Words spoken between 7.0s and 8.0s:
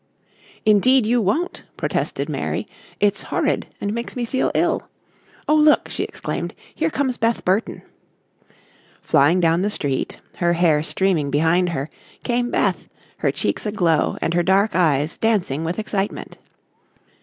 Beth Burton."